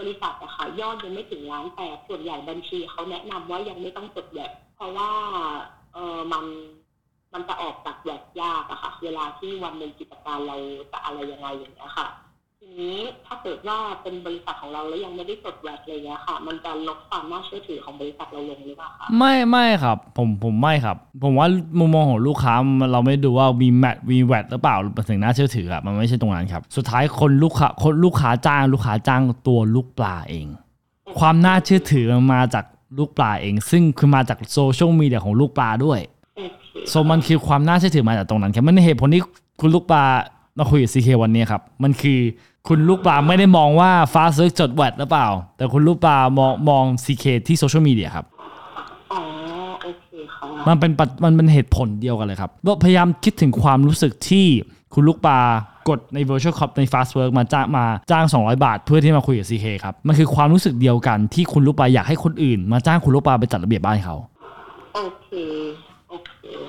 [0.00, 5.10] บริษัทอะค่ะยอดยังไม่ถึงล้านแปดส่วนใหญ่บัญชีเขาแนะนำว่ายังไม่ต้องจดแวดเพราะว่า
[5.94, 6.44] เออมัน
[7.34, 10.56] มันจะออกจากแวดยากอะค่ะ เวลาที่วันหนึ่งกิจการเรา
[10.92, 12.08] จะอะไรยังไงอย่างเงี้ยค่ะ
[12.62, 22.54] ทีนี้ถ้าเกิดว่าเป็นบริษัทของเราแล้วยังไม่ได้จดแวดอะไรเงี้ยค่ะ มันจะลดความน่าเชื่อถือของบริษัทเราลงหรือเปล่าคะไม่ไม่ครับ ผมผมไม่ครับ ผมว่ามุมมองของลูกค้า
[22.92, 30.46] เราไม่ดูว่ามีแมทมีแวดหรือเปล่ามันถึงน่าเชื่อถืออะมันไม่ใช่ตรงนั้นครับ สุดท้ายคนลูกค้าคนลูกค้าจ้างลูกค้าจ้างตัวลูกปลาเอง
[31.18, 32.64] ความน่าเชื่อถือมันมาจาก
[32.98, 36.00] ลูกปลาเอง ซึ่งคือมาจาก so เชียลมีเดียของลูกปลาด้วย
[36.90, 39.22] โอเคโซมันคือความน่าเชื่อถือมาจากตรงนั้นครับมันเหตุผลที่
[39.60, 40.04] คุณลูกปลา
[40.58, 42.20] มาคุยกับ CK วันนี้ครับ มันคือ
[42.68, 48.24] คุณลูกปลาไม่ได้มองว่า Fastwork จด VAT หรือเปล่า แต่คุณลูกปลามองมองซีเคที่โซเชียลมีเดียครับ
[49.12, 49.20] อ๋อ
[49.82, 54.46] โอเคค่ะมันเป็นปัจมันเป็นเหตุผลเดียวกันเลยครับว่าพยายามคิดถึงความรู้สึกที่
[54.94, 55.38] คุณลูกปลา
[55.88, 64.16] กดใน virtual cop ใน fast work มาจ้างมาจ้าง 200 บาท เพื่อที่มาคุยกับ CK ครับ มันคือความรู้สึกเดียวกันที่คุณลูกปลาอยากให้คนอื่น มาจ้างคุณลูกปลาไปจัดระเบียบบ้านเขา
[64.94, 65.30] โอเค
[66.10, 66.64] โอเคโอ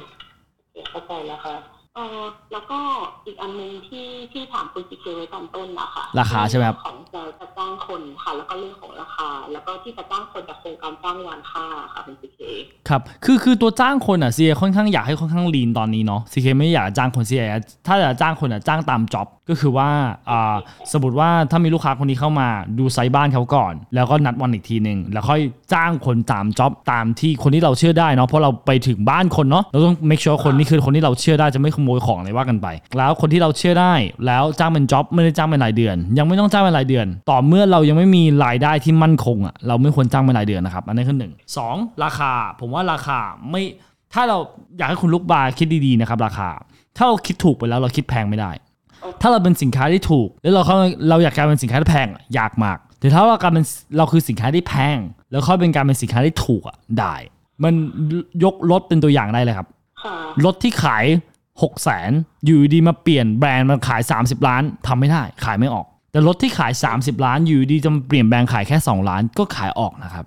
[0.92, 2.24] เข้าใจแล้วค่ะ เออ
[2.54, 2.80] แล้วก็
[3.26, 12.40] อีกอันหนึงที่ที่ถามคุณซีเคไว้ตอนต้นนะคะราคาใช่ไหมครับของจะจะจ้างคนค่ะแล้วก็เรื่องของราคา แล้วก็ที่จะจ้างคนจากโครงการจ้างวานค่าค่ะคุณซีเค
[12.90, 19.90] ครับคือคือตัวจ้างคนอะซีค่อนข้างอยากให้ค่อนข้างลีนตอนนี้เนาะซีเคไม่อยากจ้างคนซีอยากถ้าจะจ้างคนอะจ้างตามจ็อบก็คือว่า
[20.30, 20.56] อ่า
[20.92, 22.48] สมมติว่าถ้ามีลูกค้าคนนี้เข้ามา
[22.80, 25.42] ดูไซต์บ้านเขาก่อน แล้วก็นัดวันอีกทีหนึ่งแล้วค่อย
[25.74, 32.68] จ้างคนตามจ็อบตามที่คนที่เราเชื่อได้เนาะเพราะเราไปถึงบ้านคนเนาะเราต้อง make sure คนนี้คือคนที่เราเชื่อได้จะไม่ขโมยของอะไรว่ากันไป
[32.98, 33.94] แล้วคนที่เราเชื่อได้
[34.26, 43.64] แล้วจ้างเป็นจ็อบไม่ได้จ้างเป็นรายเดือน ยังไม่ต้องจ้างเป็นรายเดือน ต่อเมื่อเรายังไม่มีรายได้ที่มั่นคงอะเราไม่ควรจ้างเป็นรายเดือนนะครับอันนี้คือหนึ่งสองราคา ผมว่าราคาไม่
[44.14, 44.38] ถ้าเรา
[44.78, 46.50] อยากให้คุณลูกบาร์คิดดีๆนะครับราคา
[46.98, 48.52] ถ้าเราคิดถูกไปแล้วเราคิดแพงไม่ได้
[49.22, 50.76] ถ้าเราเป็นสินค้าที่ถูก แล้วเราเขา
[51.10, 53.66] เราอยากกลายเป็นสินค้าที่แพงอะยากมาก แต่ถ้าเรากลายเป็น
[53.98, 54.98] เราคือสินค้าที่แพง
[55.32, 57.16] แล้วค่อยเป็นการเป็นสินค้าที่ถูกอะได้
[57.64, 57.74] มัน
[58.44, 59.68] ยกรถเป็นตัวอย่างได้เลยครับ
[60.04, 60.16] ค่ะ
[60.46, 61.06] รถที่ขาย
[61.62, 62.12] 6 0แสน
[62.46, 70.26] อยู่ดีมาเปลี่ยนแบรนด์มาขาย 30 ล้านทำไม่ได้ขายไม่ออก แต่รถที่ขาย 30 ล้านอยู่ดีจะมาเปลี่ยนแบรนด์ขายแค่ 2 ล้านก็ขายออกนะครับ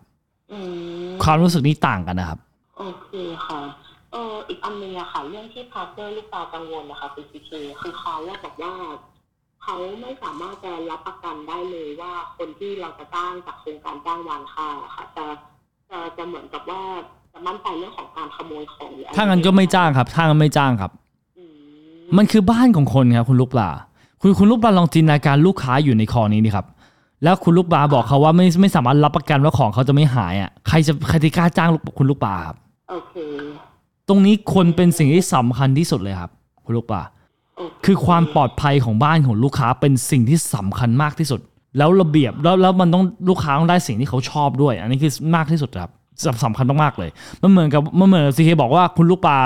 [0.53, 0.59] อื
[1.05, 2.39] มความรู้สึกนี้ต่างกันนะครับ
[2.79, 3.11] โอเค
[3.47, 3.61] ค่ะ
[4.13, 8.75] เอออีกอันหนึงอะค่ะเรื่องที่พาร์ทเนอร์ลูกปลากังวลนะคะคุณ CK คือเขาว่าบอกว่า
[9.63, 15.25] เขาไม่สามารถจะรับประกันได้เลยว่าคนที่เราจะจ้างจากโครงการจ้างวานค่าค่ะจะ
[15.91, 16.83] จะจะเหมือนกับว่า
[17.33, 21.04] จะมั่นใจเรื่องของการขโมยของหรืออะไรถ้างั้นก็ไม่จ้างครับถ้างั้นไม่จ้างครับอื
[22.13, 23.71] มมันคือบ้านของคนครับคุณลูกปลา
[24.21, 26.67] คุณคุณลูกปลาลองจินตนาการลูกค้าอยู่ใน call นี้นี่ครับ
[27.25, 32.57] แล้วคุณลูกปลาบอกเขาว่าไม่ไม่สามารถรับประกันว่าของเขาจะไม่หายอะใครจะใครจะกล้าจ้างลูกคุณลูกปลาครับ
[32.91, 33.15] โอเค
[34.09, 36.31] ตรงนี้คนเป็นสิ่งที่สำคัญที่สุดเลยครับ
[36.65, 37.03] คุณลูกปลา
[37.57, 41.41] โเคือความปลอดภัยของบ้านของลูกค้าเป็นสิ่งที่สำคัญมากที่สุด
[41.79, 45.91] แล้วระเบียบแล้วแล้วมันต้องลูกค้าต้องได้สิ่งที่เขาชอบด้วย อันนี้คือมากที่สุดครับ
[46.25, 47.11] สำสำคัญมากๆเลย
[47.43, 49.39] มันเหมือนกับมันเหมือนซีเคบอกว่าคุณลูกปลา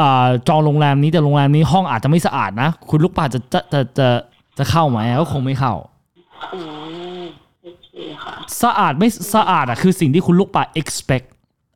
[0.00, 4.08] อ่าจองโรงแรมนี้แต่โรงแรมนี้ห้องอาจจะไม่สะอาดนะ คุณลูกปลาจะจะจะจะ
[4.58, 5.74] จะเข้าไหมก็คงไม่เข้า
[6.54, 6.60] อื
[7.20, 7.22] ม
[7.62, 7.90] โอเค
[8.22, 11.26] ค่ะสะอาดไม่สะอาดอะคือสิ่งที่คุณลูกปลา expect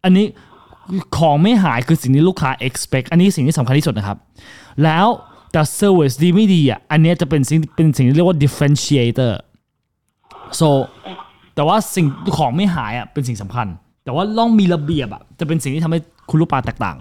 [0.04, 0.26] อันนี้
[1.16, 4.18] ของไม่หายคือสิ่งที่ลูกค้า expect อันนี้สิ่งที่สำคัญที่สุดนะครับ
[4.84, 5.06] แล้ว
[5.52, 9.32] แต่ service ดีไม่ดีอะอันเนี้ยจะเป็นสิ่งเป็นสิ่งที่เรียกว่า differentiator
[10.60, 10.68] so
[11.54, 13.66] แต่ว่าสิ่งของไม่หายอะเป็นสิ่งสำคัญ
[14.08, 16.96] แต่ว่าต้องมีระเบียบอะจะเป็นสิ่งที่ทำให้คุณลูกปลาแตกต่าง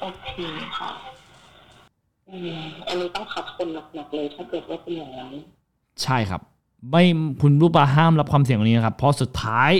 [0.00, 0.30] โอเค
[0.78, 0.90] ค่ะ
[2.30, 5.32] อืมอันนี้ต้องคัดคนหนักๆเลยถ้าเกิดว่าเป็นอย่างนั้น
[6.02, 6.40] ใช่ครับ
[6.90, 7.04] ไม่
[7.40, 9.70] คุณลูกปลาห้ามรับความเสี่ยงตรงนี้นะครับเพราะสุดท้าย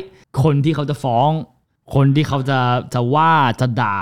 [0.43, 1.29] คนที่เขาจะฟ้อง
[1.95, 2.59] คนที่เขาจะ
[2.95, 4.01] จะว่าจะด่า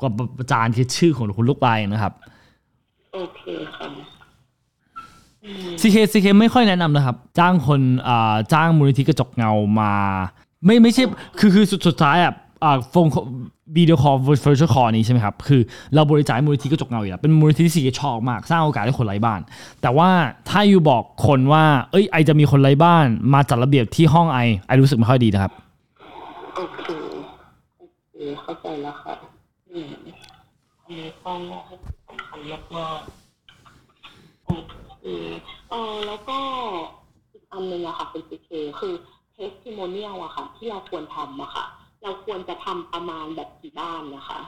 [0.00, 2.12] กว่าประจานคือชื่อของคุณลูกปลาเองนะครับ
[3.14, 3.40] โอเค
[3.76, 3.86] ค่ะ
[5.44, 9.94] อืม CK CK ไม่ค่อยแนะนำนะครับ จ้างคนอ่าจ้างมูลนิธิกระจกเงามา
[10.64, 11.04] ไม่ไม่ใช่
[11.38, 12.32] คือคือสุดสุดท้ายอะ
[12.64, 13.06] อ่าโฟน
[13.76, 14.16] วิดีโอคอล
[14.46, 15.60] virtual call นี้ใช่ไหมครับ คือ
[15.94, 19.40] เราบริจาคมูลนิธิกระจกเงาอยู่แล้ว เป็นมูลนิธิที่ CK ชอบมาก สร้างโอกาสให้คนไร้บ้าน
[19.82, 20.10] แต่ว่า
[20.48, 25.52] ถ้าอยู่บอกคนว่า เอ้ยไอจะมีคนไร้บ้าน มาจัดระเบียบที่ห้องไอ ไอรู้สึกไม่ค่อยดีนะครับ
[26.56, 26.86] โอเค
[27.78, 29.14] โอเค เข้าใจแล้วค่ะ
[29.70, 29.88] อืม
[30.84, 31.74] อันนี้ต้องให้
[32.08, 34.50] สำคัญมากๆโอ
[35.00, 35.04] เค
[35.70, 36.38] เออแล้วก็
[37.32, 38.94] อีกอันหนึ่งอะค่ะเป็น CK คือ
[39.38, 41.64] testimonial อะค่ะ ที่เราควรทำอะค่ะ
[42.02, 44.38] เราควรจะทำประมาณแบบกี่บ้านนะคะ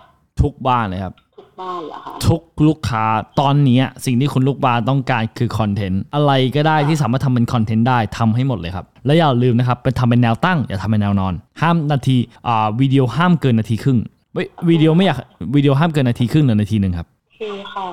[0.42, 3.04] ทุกบ้านเลยครับ ทุกบ้านเหรอคะทุกลูกค้า
[3.40, 12.16] ตอนนี้สิ่งที่คุณลูกบาร์ต้องการคือคอนเทนต์อะไรก็ได้ที่สามารถทำเป็นคอนเทนต์ได้ทำให้หมดเลยครับ และอย่าลืมนะครับเป็นทำเป็นแนวตั้ง อย่าทำเป็นแนวนอน ห้ามนาที
[12.48, 13.98] อ่าวิดีโอห้ามเกินนาทีครึ่ง
[14.34, 15.18] เว้ยวิดีโอไม่อยาก
[15.54, 17.40] วิดีโอห้ามเกินนาทีครึ่งหรือนาทีหนึ่งครับโอเค
[17.74, 17.86] ค่ะ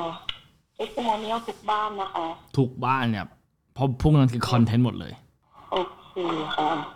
[0.78, 2.26] testimonial ทุกบ้านนะคะ
[2.58, 3.26] ทุกบ้านเนี่ย
[3.74, 5.27] เพราะพวกนั้นคือคอนเทนต์หมดเลยโอเคค่ะ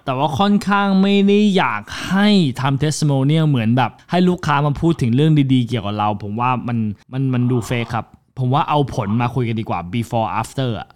[0.05, 2.27] แต่ว่าค่อนข้างไม่ได้อยากให้
[2.61, 6.77] ทำ testimonial เหมือนแบบ ให้ลูกค้ามาพูดถึงเรื่องดีๆ เกี่ยวกับเรา ผมว่ามัน
[7.13, 8.05] มันมันดูเฟคครับ
[8.39, 10.89] ผมว่าเอาผลมาคุยกันดีกว่า before after อะ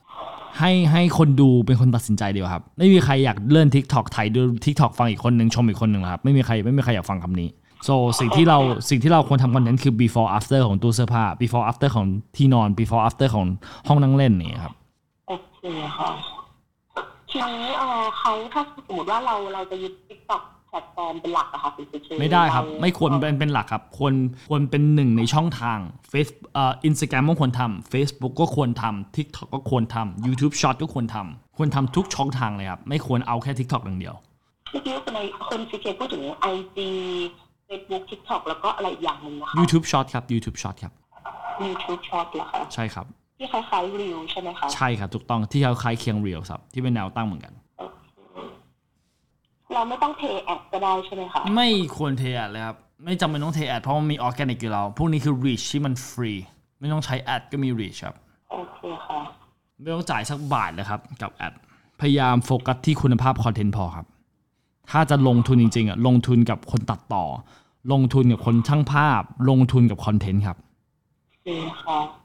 [0.59, 7.49] ให้ให้คนดูเป็นคนตัดสินใจดีกว่าครับ ไม่มีใครอยากเลื่อน TikTok ไถ่ายดู TikTok ฟังอีกคนหนึ่งชมอีกคนหนึ่งครับ ไม่มีใครไม่มีใครอยากฟังคำนี้
[7.87, 8.59] so สิ่งที่เรา
[8.89, 12.05] สิ่งที่เราควรทำคอนเทนต์คือ before after ของตู้เสื้อผ้า before after ของ
[12.37, 13.45] ที่นอน before after ของ
[13.87, 14.73] ห้องนั่งเล่นนี่ครับ
[15.27, 15.59] โอเค
[15.97, 16.09] ค่ะ
[17.35, 24.13] ทีนี้เออเขาถ้าสมมติว่าเราเราจะยึด TikTok แพลตฟอร์มเป็นหลักอะค่ะคุณเชไม่ได้ครับเาไม่ควรเป็นเป็นหลักครับ ควร
[24.49, 25.77] ควรเป็นหนึ่งในช่องทาง
[26.11, 34.15] Face เอ่ออินสตาแกรมก็ควรทำ Facebook ก็ควรทำ TikTok ก็ควรทำ YouTube Short ก็ควรทำควรทำทุกช่องทางเลยครับ ไม่ควรเอาแค่ TikTok อย่างเดียว
[34.71, 36.23] เมื่อกี้คุณในคน CK พูดถึง
[36.55, 36.77] IG
[37.67, 40.93] Facebook TikTok แล้วก็อะไรอีกอย่างหนึ่งนะคะ YouTube Short ครับ YouTube Short ครับ
[41.63, 43.05] YouTube Short เหรอคะใช่ครับ
[43.37, 48.37] ที่คล้ายๆ Reel ใช่ไหมคะใช่ครับถูกต้องที่เขาคล้ายเคียง Reels ครับ ที่เป็นแนวตั้งเหมือนกันโอเค
[49.73, 56.31] เราไม่ต้อง pay ad ก็ได้ใช่ไหมคะไม่ควร pay ad เลยครับ ไม่จำเป็นต้อง pay ad เพราะมันมีออร์แกนิกอยู่แล้ว พวกนี้คือ reach ที่มันฟรี
[56.79, 58.15] ไม่ต้องใช้ ad ก็มี reach ครับ
[58.51, 59.19] โอเคค่ะ
[59.81, 61.53] ไม่ต้องจ่ายสักบาทเลยครับ กับแอด
[62.01, 64.05] พยายามโฟกัสที่คุณภาพคอนเทนต์พอครับ
[64.91, 67.25] ถ้าจะลงทุนจริงๆอะลงทุนกับคนตัดต่อ
[67.91, 70.57] ลงทุนกับคนช่างภาพ ลงทุนกับคอนเทนต์ครับ
[71.29, 71.47] โอเค
[71.83, 72.24] ค่ะเ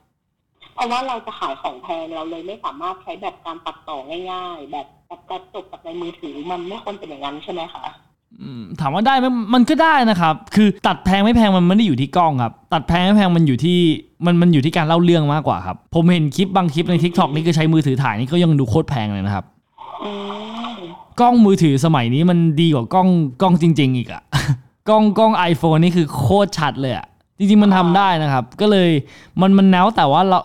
[0.81, 3.97] ราะว่าเราจะขายของแพงเราเลยไม่สามารถใช้แบบการตัดต่อ
[4.31, 7.85] ง่ายๆ แบบแบบการจบกับในมือถือมันไม่ควรเป็นอย่างนั้นใช่ไหมคะ
[8.41, 13.79] อืมถามว่าได้ไหมมันก็ได้นะครับ คือตัดแพงไม่แพงมันไม่ได้อยู่ที่กล้องครับ ตัดแพงไม่แพงมันอยู่ที่
[14.25, 19.45] มันมันอยู่ที่การเล่าเรื่องมากกว่าครับ ผมเห็นคลิปบางคลิปใน TikTok นี่ก็ใช้มือถือถ่ายนี่ก็ยังดูโคตรแพงเลยนะครับ
[20.03, 20.11] อื
[20.73, 20.77] ม
[21.19, 23.07] กล้องมือถือสมัยนี้มันดีกว่ากล้อง
[23.41, 24.23] กล้องจริง ๆ อีกอะ
[24.89, 28.89] กล้องกล้อง iPhone นี่คือโคตรชัดเลยอะ จริงๆมันทำได้นะครับ ก็เลย
[29.41, 30.39] มันมันแนวแต่ว่าเรา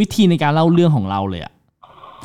[0.00, 1.52] วิธีในการเล่าเรื่องของเราเลยอะ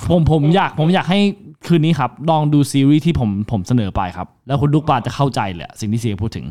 [0.09, 1.19] ผมผมอยากผมอยากให้
[1.67, 6.45] คืนนี้ครับ ลองดูซีรีส์ที่ผมผมเสนอไปครับ แล้วคุณลูกปลาจะเข้าใจเลยสิ่งที่เสียพูดถึง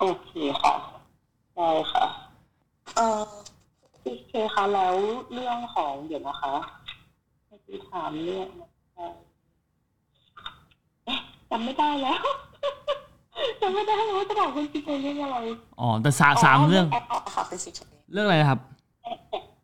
[0.00, 0.30] โอเค
[0.62, 0.74] ค่ะ
[1.56, 2.04] ได้ค่ะ
[2.96, 3.22] เอ่อ
[4.02, 4.94] โอเคค่ะแล้ว
[5.32, 6.54] เรื่องของเดี๋ยวนะคะ
[7.46, 8.48] เมื่อกี้ถามเรื่อง
[11.50, 12.22] จำไม่ได้แล้ว
[13.60, 15.36] จำไม่ได้แล้วว่าจะบอกคุณพี่เจเรื่องอะไร
[15.80, 17.70] อ๋อแต่สามสามเรื่องแอดออนค่ะเป็นสิ
[18.12, 18.60] เรื่องอะไรนะครับ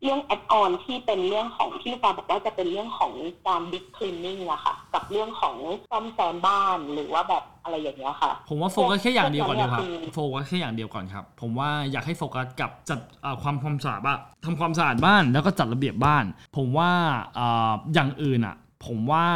[0.03, 3.13] เรื่องแอดออนที่เป็นเรื่องของที่ลูกปาบอกว่าจะเป็นเรื่องของ
[3.47, 5.55] การบิ๊กคลีนนิ่งอะค่ะ กับเรื่องของ
[5.91, 16.25] ซ่อมแซมบ้านหรือว่าแบบอะไรอย่างเงี้ยค่ะ ผมว่าโฟกัสแค่อย่างเดียวก่อนดีกว่าครับคือโฟกัสแค่อย่างเดียวก่อนครับ ผมว่าอยากให้โฟกัสกับจัดเอ่อความความสะอาดบ้านทำความสะอาดบ้านแล้วก็จัดระเบียบบ้าน
[16.57, 16.91] ผมว่า
[17.35, 18.57] เอ่ออย่างอื่นอะ
[18.87, 19.27] ผมว่า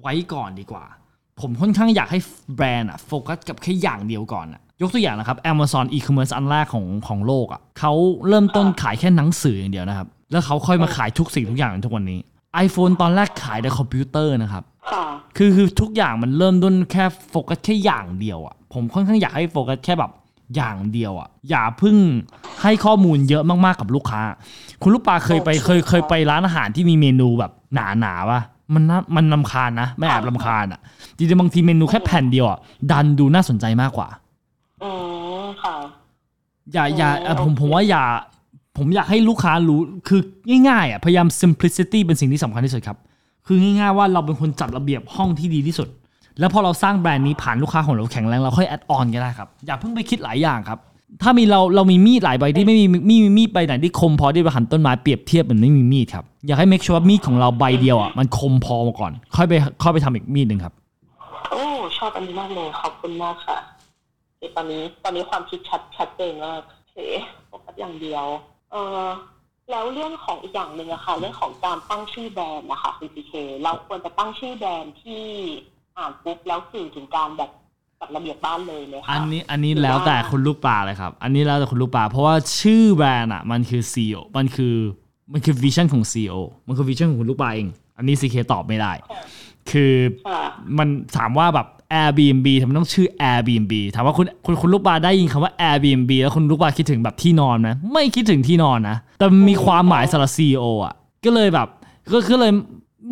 [0.00, 0.84] ไว้ก่อนดีกว่า
[1.40, 2.18] ผมค่อนข้างอยากให้
[2.54, 7.92] แบรนด์อะโฟกัสกับแค่อย่างเดียวก่อนอะยกตัวอย่างนะครับ Amazon e-commerce อันแรกของของโลกอะเขา
[8.28, 12.20] เริ่มต้นขายแค่หนังสืออย่างเดียวนะครับ แล้วเขาค่อยมาขายทุกสิ่งทุกอย่างในทุกวันนี้
[12.66, 15.04] iPhone ตอนแรกขายแต่คอมพิวเตอร์นะครับค่ะ
[15.36, 20.12] คือคือทุกอย่างมันเริ่มต้นแค่โฟกัสแค่อย่างเดียวอะ่ะผมค่อนข้างอยากให้โฟกัสแค่แบบ
[20.56, 21.96] อย่างเดียวอะ่ะอย่าเพึ่ง
[22.62, 24.22] ให้ข้อมูลเยอะมากๆกับลูกค้า
[24.82, 28.40] คุณลูกปลาเคยไปเคยเคยไปร้านอาหารที่มีเมนูแบบหนาหนาๆป่ะ
[28.74, 30.80] มันน่ามันรำคาญนะไม่แอบรำคาญอะ่ะ
[31.16, 32.58] จริงๆบางทีเมนูแค่แผ่นเดียวอะ่ะ
[32.90, 34.08] ดันดูน่าสนใจมากกว่า
[34.82, 34.90] อื
[35.42, 35.76] มค่ะ
[36.72, 38.04] อย่าอย่าเอ่อผมโอเคผมว่าอย่า
[38.78, 40.20] ผมอยากให้ลูกค้ารู้คือ
[40.68, 42.98] ง่ายๆอะพยายาม simplicity เป็นสิ่งที่สำคัญที่สุดครับ
[43.46, 45.88] คือง่ายๆว่าเราเป็นคนจัดระเบียบห้องที่ดีที่สุด
[46.38, 50.78] แล้วพอเราสร้างแบรนด์นี้ผ่านลูกค้าของเราแข็งแรงเราค่อยแอดออนก็ได้ครับอย่าเพิ่งไปคิดหลายอย่างครับ
[51.22, 60.74] ถ้ามีเราเรามีมีดหลายใบที่ไม่มีมีมีมีดใบไหนที่คมพอที่จะหั่นต้นไม้เปรียบเทียบเหมือนไม่มีมีดครับอยากให้ make sure ว่ามีดของเราใบเดียวอะมันคมพอมาก่อน ค่อยไปค่อยไปทำอีกมีดหนึ่งครับ
[61.50, 61.64] โอ้
[61.96, 63.58] ชอบอันนี้มากเลยขอบคุณมากค่ะ
[64.38, 66.96] เดี๋ยวตอนนี้ตอนนี้ความคิดชัดชัดเจนมากโอเค
[67.46, 68.24] โฟกัสอย่างเดียว
[68.72, 69.06] เออ
[69.70, 75.24] แล้วเรื่องของอีกอย่างหนึ่งอะค่ะเรื่องของการตั้งชื่อแบรนด์นะคะคุณ CK เราควรจะตั้งชื่อแบรนด์ที่
[75.98, 77.50] อ่านปุ๊บแล้วสื่อถึงการแบบ
[78.02, 84.74] จัดระเบียบบ้านเลยไหมคะอันนี้อันนี้แล้วแต่คุณลูกปลาเลยครับ อันนี้แล้วแต่คุณลูกปลาเพราะว่าชื่อแบรนด์อะมันคือ CEO มันคือ
[85.32, 86.36] มันคือ vision ของ CEO
[86.66, 88.92] มันคือ vision ของคุณลูกปลาเอง อันนี้ CK ตอบไม่ได้
[89.70, 89.94] คือ
[90.26, 90.42] ค่ะ
[90.78, 91.66] มันถามว่าแบบ
[92.00, 101.68] Airbnb ทำไมต้องชื่อ Airbnb ถามว่าคุณคุณคุณลูกปลาได้ยินคำว่า Airbnb แล้วคุณลูกปลาคิดถึงแบบที่นอนไหมไม่คิดถึงที่นอนนะ แต่มันมีความหมายสำหรับ CEO อะ ก็เลยแบบ
[102.12, 102.52] ก็ก็เลย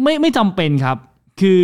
[0.02, 0.96] ไม่ไม่จำเป็นครับ
[1.40, 1.58] คือ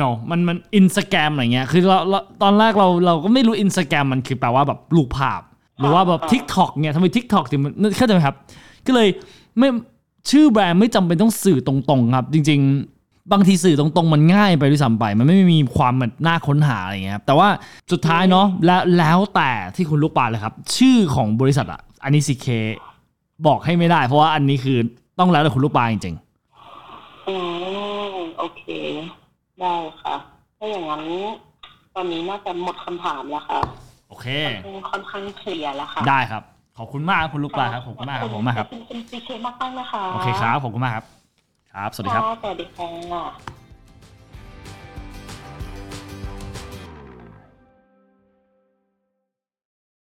[0.00, 5.40] no มันมันอินสแกรมอะไรเงี้ย คือเราเราตอนแรกเราเราก็ไม่รู้อินสแกรมมันคือแปลว่าแบบรูปภาพ
[5.78, 8.36] หรือว่าแบบ TikTok เนี่ยทำไม TikTok ถึงมันเข้าใจไหมครับ
[8.86, 9.08] ก็เลย
[9.58, 9.68] ไม่
[10.30, 12.60] ชื่อแบรนด์ไม่จำเป็นต้องสื่อตรงๆครับ จริง
[12.96, 17.48] ๆ บางทีสื่อตรงๆ มันง่ายไปด้วยซ้ำไป มันไม่มีความแบบน่าค้นหาอะไรเงี้ยครับแต่ว่า
[17.92, 22.46] สุดท้ายเนาะแล้วแล้วแต่ที่คุณลูกปลาเลยครับ ชื่อของบริษัทอะอันนี้ CK
[23.46, 24.78] บอกให้ไม่ได้ เพราะว่าอันนี้คือ
[25.18, 26.16] ต้องแล้วแต่คุณลูกปลาจริง
[27.28, 27.36] อื
[28.14, 28.62] มโอเค
[29.60, 30.16] ได้ค่ะ
[30.58, 31.02] ถ้าอย่างนั้น
[31.94, 34.26] ตอนนี้น่าจะหมดคำถามแล้วค่ะๆโอเค
[34.90, 36.42] ค่อนข้างเคลียร์แล้วค่ะได้ครับ
[36.78, 41.04] ขอบคุณมากครับคุณลูกปลาครับขอบคุณมากครับผมมากครับเป็นเป็นซีเคมากมากๆนะคะโอเคครับขอบคุณมากครับ
[41.72, 43.55] ครับ สวัสดีครับสวัสดีค่ะ